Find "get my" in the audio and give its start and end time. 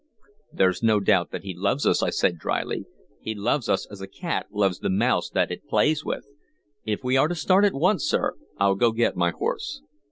8.93-9.29